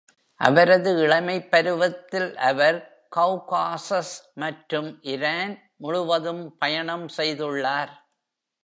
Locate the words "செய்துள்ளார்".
7.17-7.93